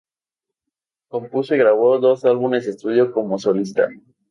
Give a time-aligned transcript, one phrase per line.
[1.09, 3.87] Compuso y grabó dos álbumes de estudio como solista.